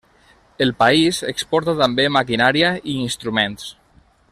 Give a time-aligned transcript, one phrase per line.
[0.65, 3.71] El país exporta també maquinària i instruments.